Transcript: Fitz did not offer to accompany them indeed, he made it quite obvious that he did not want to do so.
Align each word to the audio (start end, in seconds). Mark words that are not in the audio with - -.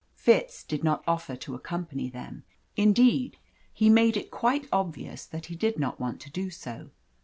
Fitz 0.15 0.63
did 0.63 0.83
not 0.83 1.03
offer 1.07 1.35
to 1.35 1.53
accompany 1.53 2.09
them 2.09 2.43
indeed, 2.75 3.37
he 3.71 3.87
made 3.87 4.17
it 4.17 4.31
quite 4.31 4.67
obvious 4.71 5.27
that 5.27 5.45
he 5.45 5.55
did 5.55 5.77
not 5.77 5.99
want 5.99 6.19
to 6.21 6.31
do 6.31 6.49
so. 6.49 6.89